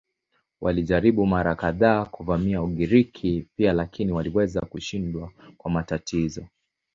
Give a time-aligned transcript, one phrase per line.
[0.61, 6.47] Walijaribu mara kadhaa kuvamia Ugiriki pia lakini waliweza kushindwa kwa matatizo.